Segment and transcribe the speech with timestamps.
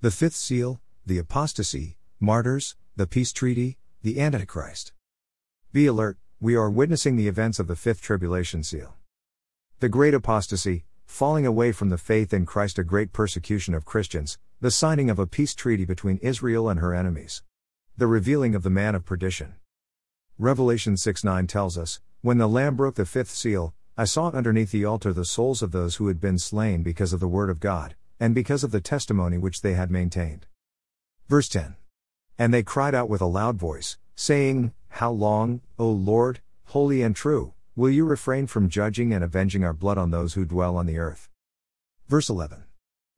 [0.00, 4.92] The fifth seal, the apostasy, martyrs, the peace treaty, the Antichrist.
[5.72, 8.94] Be alert, we are witnessing the events of the fifth tribulation seal.
[9.80, 14.38] The great apostasy, falling away from the faith in Christ, a great persecution of Christians,
[14.60, 17.42] the signing of a peace treaty between Israel and her enemies.
[17.96, 19.56] The revealing of the man of perdition.
[20.38, 24.70] Revelation 6 9 tells us, When the Lamb broke the fifth seal, I saw underneath
[24.70, 27.58] the altar the souls of those who had been slain because of the word of
[27.58, 30.46] God, and because of the testimony which they had maintained.
[31.28, 31.76] Verse 10.
[32.38, 37.14] And they cried out with a loud voice, saying, How long, O Lord, holy and
[37.14, 40.86] true, will you refrain from judging and avenging our blood on those who dwell on
[40.86, 41.28] the earth?
[42.08, 42.64] Verse 11.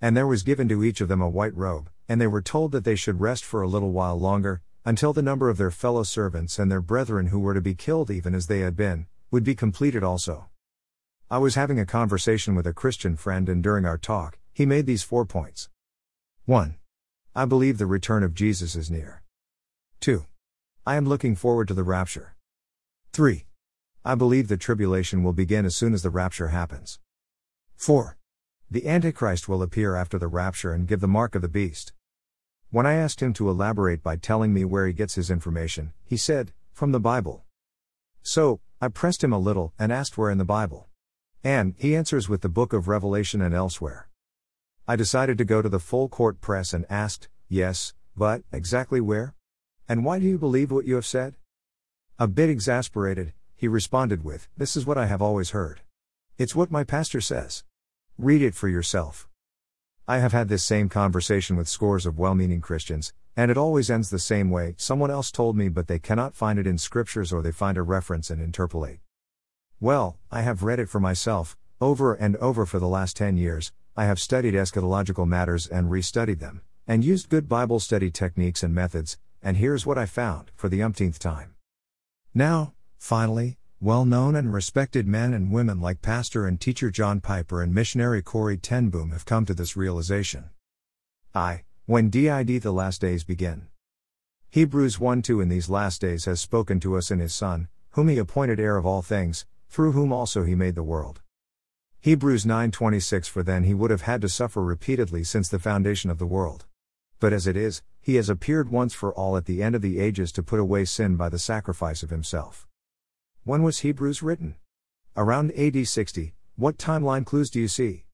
[0.00, 2.72] And there was given to each of them a white robe, and they were told
[2.72, 6.02] that they should rest for a little while longer, until the number of their fellow
[6.02, 9.44] servants and their brethren who were to be killed even as they had been, would
[9.44, 10.48] be completed also.
[11.30, 14.86] I was having a conversation with a Christian friend, and during our talk, he made
[14.86, 15.68] these four points.
[16.44, 16.76] 1.
[17.34, 19.22] I believe the return of Jesus is near.
[20.00, 20.26] 2.
[20.84, 22.34] I am looking forward to the rapture.
[23.12, 23.46] 3.
[24.04, 26.98] I believe the tribulation will begin as soon as the rapture happens.
[27.76, 28.16] 4.
[28.70, 31.92] The Antichrist will appear after the rapture and give the mark of the beast.
[32.70, 36.16] When I asked him to elaborate by telling me where he gets his information, he
[36.16, 37.44] said, From the Bible.
[38.22, 40.88] So, I pressed him a little and asked where in the Bible.
[41.44, 44.08] And, he answers with the book of Revelation and elsewhere.
[44.88, 49.34] I decided to go to the full court press and asked, Yes, but, exactly where?
[49.88, 51.36] And why do you believe what you have said?
[52.18, 55.82] A bit exasperated, he responded with, This is what I have always heard.
[56.36, 57.62] It's what my pastor says.
[58.18, 59.28] Read it for yourself.
[60.08, 63.88] I have had this same conversation with scores of well meaning Christians, and it always
[63.88, 67.32] ends the same way someone else told me, but they cannot find it in scriptures
[67.32, 68.98] or they find a reference and interpolate.
[69.78, 73.70] Well, I have read it for myself, over and over for the last 10 years,
[73.94, 78.74] I have studied eschatological matters and restudied them, and used good Bible study techniques and
[78.74, 81.54] methods, and here's what I found, for the umpteenth time.
[82.32, 87.60] Now, finally, well known and respected men and women like pastor and teacher John Piper
[87.60, 90.50] and missionary Corrie ten Boom have come to this realization.
[91.34, 93.66] I, when did the last days begin.
[94.50, 98.08] Hebrews 1 2 In these last days has spoken to us in his Son, whom
[98.08, 101.21] he appointed heir of all things, through whom also he made the world.
[102.04, 106.18] Hebrews 9:26 For then he would have had to suffer repeatedly since the foundation of
[106.18, 106.66] the world.
[107.20, 110.00] But as it is, he has appeared once for all at the end of the
[110.00, 112.66] ages to put away sin by the sacrifice of himself.
[113.44, 114.56] When was Hebrews written?
[115.16, 116.34] Around AD 60.
[116.56, 118.06] What timeline clues do you see?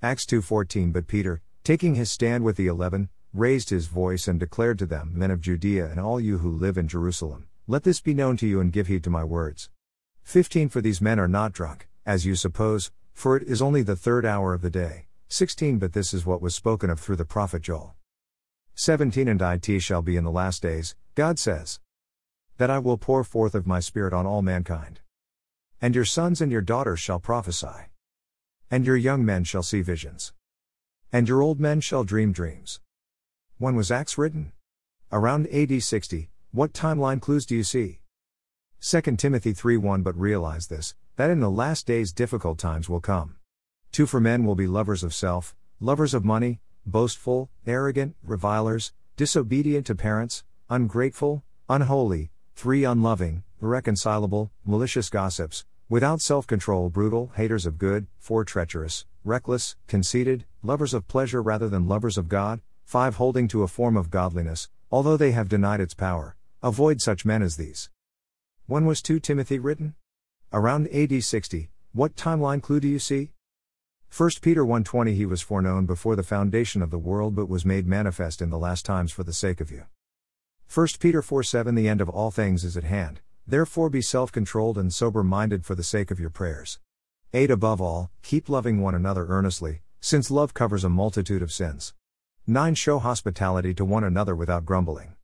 [0.00, 4.78] Acts 2:14 But Peter, taking his stand with the 11, raised his voice and declared
[4.78, 8.14] to them, Men of Judea and all you who live in Jerusalem, let this be
[8.14, 9.70] known to you and give heed to my words.
[10.22, 13.96] 15 For these men are not drunk, as you suppose, for it is only the
[13.96, 15.06] third hour of the day.
[15.26, 17.96] 16 But this is what was spoken of through the prophet Joel.
[18.76, 21.80] 17 And it shall be in the last days, God says,
[22.58, 25.00] that I will pour forth of my Spirit on all mankind.
[25.82, 27.90] And your sons and your daughters shall prophesy.
[28.70, 30.32] And your young men shall see visions.
[31.12, 32.78] And your old men shall dream dreams.
[33.58, 34.52] When was Acts written?
[35.10, 36.30] Around AD 60.
[36.52, 37.98] What timeline clues do you see?
[38.80, 43.00] 2 Timothy 3 1 But realize this, that in the last days difficult times will
[43.00, 43.34] come.
[43.90, 49.84] 2 For men will be lovers of self, lovers of money, boastful, arrogant, revilers, disobedient
[49.86, 57.78] to parents, ungrateful, unholy, 3 Unloving, irreconcilable, malicious gossips, without self control, brutal, haters of
[57.78, 63.48] good, 4 Treacherous, reckless, conceited, lovers of pleasure rather than lovers of God, 5 Holding
[63.48, 66.36] to a form of godliness, although they have denied its power.
[66.62, 67.90] Avoid such men as these.
[68.68, 69.94] When was 2 Timothy written?
[70.52, 73.30] Around AD 60, what timeline clue do you see?
[74.14, 77.86] 1 Peter 1:20 He was foreknown before the foundation of the world but was made
[77.86, 79.84] manifest in the last times for the sake of you.
[80.70, 83.22] 1 Peter 4:7 The end of all things is at hand.
[83.46, 86.78] Therefore be self-controlled and sober-minded for the sake of your prayers.
[87.32, 91.94] 8 Above all, keep loving one another earnestly, since love covers a multitude of sins.
[92.46, 95.14] 9 Show hospitality to one another without grumbling.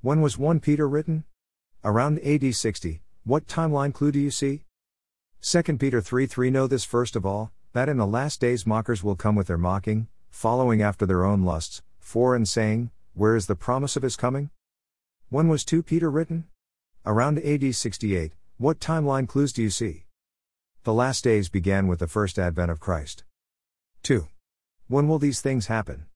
[0.00, 1.22] When was 1 Peter written?
[1.86, 3.02] Around AD 60.
[3.24, 4.62] What timeline clue do you see?
[5.42, 9.04] 2 Peter 3 3 Know this first of all, that in the last days mockers
[9.04, 13.48] will come with their mocking, following after their own lusts, for and saying, Where is
[13.48, 14.48] the promise of his coming?
[15.28, 16.44] When was 2 Peter written?
[17.04, 18.32] Around AD 68.
[18.56, 20.06] What timeline clues do you see?
[20.84, 23.24] The last days began with the first advent of Christ.
[24.04, 24.26] 2.
[24.88, 26.06] When will these things happen?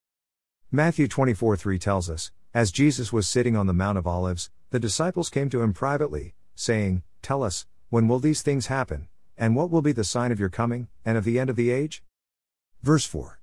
[0.72, 4.78] Matthew 24 3 tells us, As Jesus was sitting on the Mount of Olives, the
[4.78, 9.70] disciples came to him privately, saying, Tell us, when will these things happen, and what
[9.70, 12.02] will be the sign of your coming, and of the end of the age?
[12.82, 13.40] Verse 4.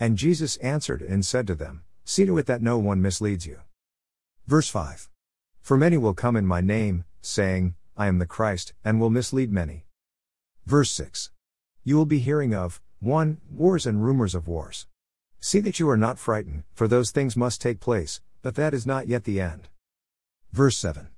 [0.00, 3.60] And Jesus answered and said to them, See to it that no one misleads you.
[4.46, 5.08] Verse 5.
[5.60, 9.52] For many will come in my name, saying, I am the Christ, and will mislead
[9.52, 9.86] many.
[10.66, 11.30] Verse 6.
[11.84, 13.38] You will be hearing of 1.
[13.50, 14.86] Wars and rumors of wars.
[15.38, 18.86] See that you are not frightened, for those things must take place, but that is
[18.86, 19.68] not yet the end.
[20.54, 21.08] Verse 7.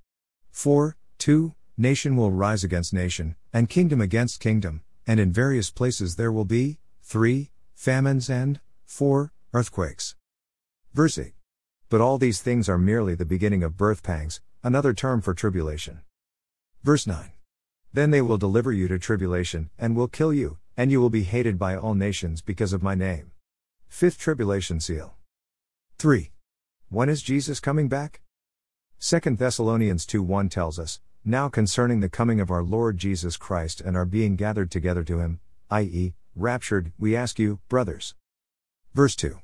[0.51, 0.97] 4.
[1.19, 1.53] 2.
[1.77, 6.47] Nation will rise against nation, and kingdom against kingdom, and in various places there will
[6.47, 7.51] be 3.
[7.75, 9.35] Famines and 4.
[9.53, 10.17] Earthquakes.
[10.95, 11.35] Verse 8.
[11.91, 16.01] But all these things are merely the beginning of birth pangs, another term for tribulation.
[16.83, 17.33] Verse 9.
[17.93, 21.25] Then they will deliver you to tribulation, and will kill you, and you will be
[21.25, 23.33] hated by all nations because of my name.
[23.87, 25.19] Fifth tribulation seal.
[25.99, 26.31] 3.
[26.89, 28.23] When is Jesus coming back?
[28.99, 33.83] 2 Thessalonians 2 1 tells us, Now concerning the coming of our Lord Jesus Christ
[33.83, 35.39] and our being gathered together to him,
[35.71, 38.15] i.e., raptured, we ask you, brothers.
[38.95, 39.39] Verse 2.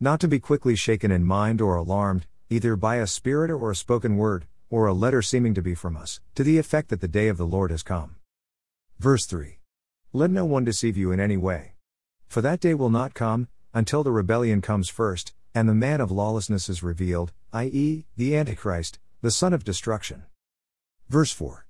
[0.00, 3.76] Not to be quickly shaken in mind or alarmed, either by a spirit or a
[3.76, 7.08] spoken word, or a letter seeming to be from us, to the effect that the
[7.08, 8.16] day of the Lord has come.
[8.98, 9.58] Verse 3.
[10.14, 11.74] Let no one deceive you in any way.
[12.28, 16.10] For that day will not come, until the rebellion comes first, and the man of
[16.10, 20.24] lawlessness is revealed, i.e., the Antichrist, the son of destruction.
[21.08, 21.66] Verse 4.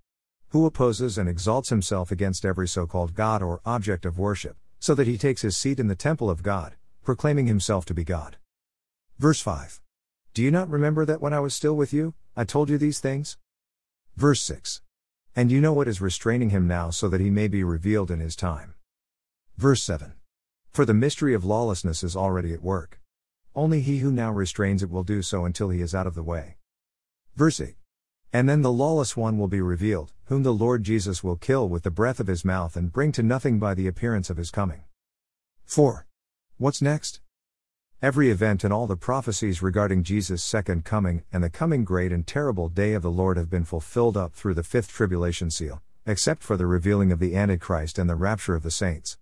[0.49, 4.93] Who opposes and exalts himself against every so called God or object of worship, so
[4.97, 6.75] that he takes his seat in the temple of God,
[7.05, 8.38] proclaiming himself to be God.
[9.21, 9.81] Verse 5.
[10.35, 12.99] Do you not remember that when I was still with you, I told you these
[12.99, 13.38] things?
[14.17, 14.83] Verse 6.
[15.37, 18.19] And you know what is restraining him now so that he may be revealed in
[18.19, 18.75] his time.
[19.56, 20.15] Verse 7.
[20.73, 22.99] For the mystery of lawlessness is already at work.
[23.56, 26.23] Only he who now restrains it will do so until he is out of the
[26.23, 26.58] way.
[27.37, 27.75] Verse 8.
[28.31, 31.82] And then the lawless one will be revealed, whom the Lord Jesus will kill with
[31.82, 34.82] the breath of his mouth and bring to nothing by the appearance of his coming.
[35.64, 36.06] 4.
[36.58, 37.20] What's next?
[38.03, 42.26] Every event and all the prophecies regarding Jesus' second coming and the coming great and
[42.26, 46.43] terrible day of the Lord have been fulfilled up through the fifth tribulation seal, except
[46.43, 49.17] for the revealing of the Antichrist and the rapture of the saints.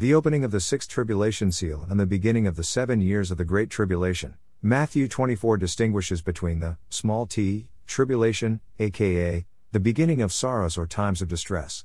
[0.00, 3.36] The opening of the sixth tribulation seal and the beginning of the seven years of
[3.36, 4.36] the Great Tribulation.
[4.62, 11.20] Matthew 24 distinguishes between the small t tribulation, aka the beginning of sorrows or times
[11.20, 11.84] of distress.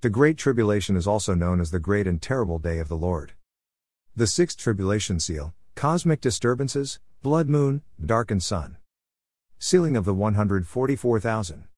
[0.00, 3.34] The Great Tribulation is also known as the Great and Terrible Day of the Lord.
[4.16, 8.76] The sixth tribulation seal, cosmic disturbances, blood moon, darkened sun.
[9.60, 11.68] Sealing of the 144,000.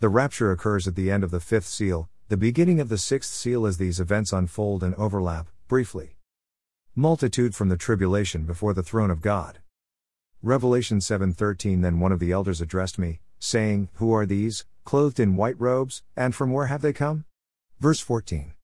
[0.00, 3.34] The rapture occurs at the end of the fifth seal, the beginning of the sixth
[3.34, 6.16] seal as these events unfold and overlap, briefly.
[6.94, 9.58] Multitude from the tribulation before the throne of God.
[10.42, 15.36] Revelation 7:13 Then one of the elders addressed me, saying, Who are these, clothed in
[15.36, 17.26] white robes, and from where have they come?
[17.78, 18.54] Verse 14.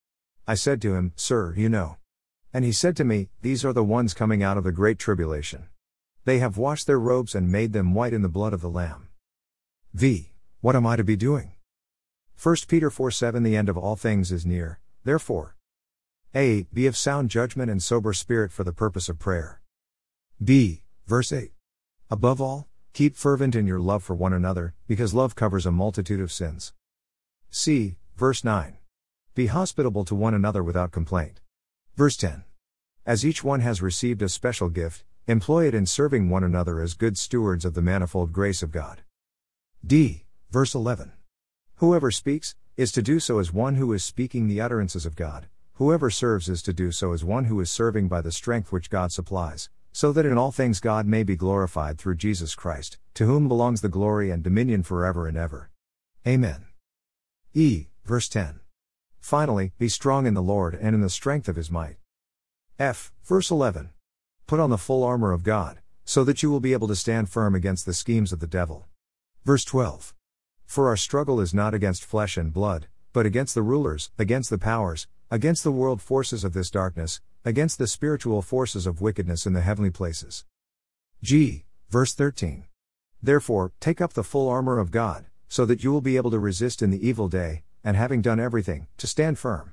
[0.49, 1.99] I said to him, Sir, you know.
[2.55, 5.69] And he said to me, These are the ones coming out of the great tribulation.
[6.25, 9.09] They have washed their robes and made them white in the blood of the Lamb.
[9.93, 10.33] V.
[10.63, 11.53] What am I to be doing?
[12.43, 15.57] 1 Peter 4 7 The end of all things is near, therefore.
[16.35, 16.63] A.
[16.73, 19.61] Be of sound judgment and sober spirit for the purpose of prayer.
[20.43, 20.85] B.
[21.07, 21.53] Verse 8.
[22.11, 26.19] Above all, keep fervent in your love for one another, because love covers a multitude
[26.19, 26.73] of sins.
[27.51, 27.97] C.
[28.17, 28.79] Verse 9.
[29.35, 31.41] Be hospitable to one another without complaint.
[31.95, 32.45] Verse 10.
[33.05, 36.95] As each one has received a special gift, employ it in serving one another as
[36.95, 39.03] good stewards of the manifold grace of God.
[39.85, 40.25] D.
[40.51, 41.13] Verse 11.
[41.81, 45.47] Whoever speaks, is to do so as one who is speaking the utterances of God,
[45.77, 48.91] whoever serves is to do so as one who is serving by the strength which
[48.91, 53.25] God supplies, so that in all things God may be glorified through Jesus Christ, to
[53.25, 55.71] whom belongs the glory and dominion forever and ever.
[56.27, 56.67] Amen.
[57.55, 57.87] E.
[58.05, 58.61] Verse 10.
[59.19, 61.97] Finally, be strong in the Lord and in the strength of his might.
[62.79, 63.11] F.
[63.25, 63.89] Verse 11.
[64.47, 67.31] Put on the full armor of God, so that you will be able to stand
[67.31, 68.87] firm against the schemes of the devil.
[69.47, 70.13] Verse 12.
[70.71, 74.57] For our struggle is not against flesh and blood, but against the rulers, against the
[74.57, 79.53] powers, against the world forces of this darkness, against the spiritual forces of wickedness in
[79.53, 80.45] the heavenly places.
[81.25, 81.65] G.
[81.89, 82.67] Verse 13.
[83.21, 86.39] Therefore, take up the full armor of God, so that you will be able to
[86.39, 89.73] resist in the evil day, and having done everything, to stand firm.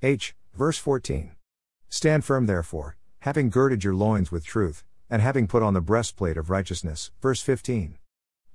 [0.00, 0.36] H.
[0.54, 1.32] Verse 14.
[1.88, 6.36] Stand firm therefore, having girded your loins with truth, and having put on the breastplate
[6.36, 7.10] of righteousness.
[7.20, 7.98] Verse 15.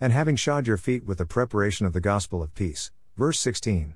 [0.02, 2.92] And having shod your feet with the preparation of the gospel of peace.
[3.18, 3.96] Verse 16.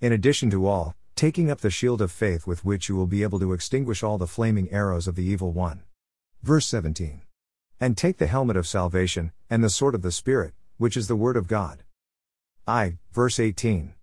[0.00, 3.22] In addition to all, taking up the shield of faith with which you will be
[3.22, 5.84] able to extinguish all the flaming arrows of the evil one.
[6.42, 7.22] Verse 17.
[7.80, 11.16] And take the helmet of salvation, and the sword of the Spirit, which is the
[11.16, 11.82] word of God.
[12.66, 12.98] I.
[13.12, 13.94] Verse 18.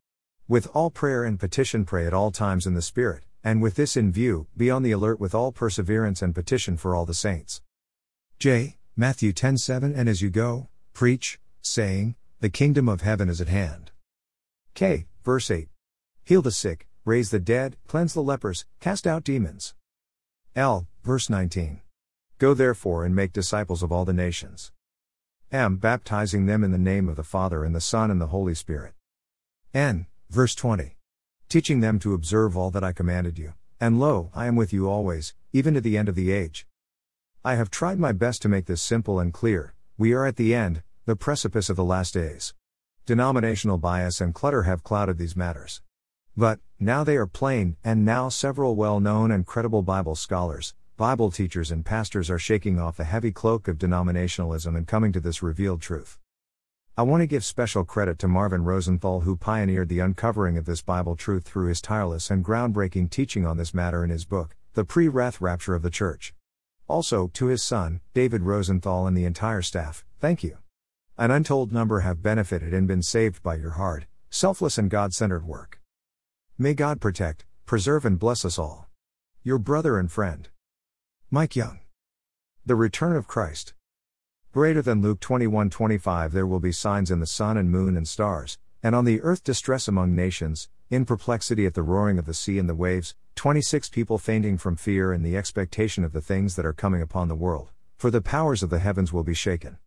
[0.48, 3.96] With all prayer and petition pray at all times in the Spirit, and with this
[3.96, 7.62] in view, be on the alert with all perseverance and petition for all the saints.
[8.40, 8.78] J.
[8.98, 13.92] Matthew 10:7 And as you go, preach, saying, The kingdom of heaven is at hand.
[14.74, 15.06] K.
[15.26, 15.68] Verse 8.
[16.24, 19.76] Heal the sick, raise the dead, cleanse the lepers, cast out demons.
[20.56, 20.88] L.
[21.04, 21.82] Verse 19.
[22.40, 24.72] Go therefore and make disciples of all the nations.
[25.52, 25.76] M.
[25.76, 28.94] Baptizing them in the name of the Father and the Son and the Holy Spirit.
[29.74, 30.08] N.
[30.30, 30.96] Verse 20.
[31.50, 34.90] Teaching them to observe all that I commanded you, and lo, I am with you
[34.90, 36.66] always, even to the end of the age.
[37.44, 39.74] I have tried my best to make this simple and clear.
[39.98, 42.56] We are at the end, the precipice of the last days.
[43.06, 45.84] Denominational bias and clutter have clouded these matters.
[46.36, 51.30] But, now they are plain, and now several well known and credible Bible scholars, Bible
[51.30, 55.44] teachers, and pastors are shaking off the heavy cloak of denominationalism and coming to this
[55.44, 56.18] revealed truth.
[56.98, 60.82] I want to give special credit to Marvin Rosenthal, who pioneered the uncovering of this
[60.82, 64.86] Bible truth through his tireless and groundbreaking teaching on this matter in his book, The
[64.86, 66.34] Pre Wrath Rapture of the Church.
[66.88, 70.58] Also, to his son, David Rosenthal, and the entire staff, thank you.
[71.18, 75.46] An untold number have benefited and been saved by your hard, selfless, and God centered
[75.46, 75.80] work.
[76.58, 78.90] May God protect, preserve, and bless us all.
[79.42, 80.50] Your brother and friend,
[81.32, 81.80] Mike Young.
[82.66, 83.74] The Return of Christ.
[84.52, 88.58] Greater than Luke 21:25 there will be signs in the sun and moon and stars,
[88.84, 92.60] and on the earth distress among nations, in perplexity at the roaring of the sea
[92.60, 96.66] and the waves, 26 people fainting from fear and the expectation of the things that
[96.66, 99.78] are coming upon the world, for the powers of the heavens will be shaken.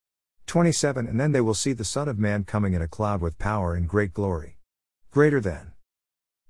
[0.49, 3.39] 27 And then they will see the Son of Man coming in a cloud with
[3.39, 4.57] power and great glory.
[5.11, 5.73] Greater than.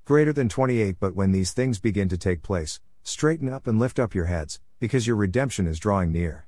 [0.05, 3.99] Greater than 28 But when these things begin to take place, straighten up and lift
[3.99, 6.48] up your heads, because your redemption is drawing near.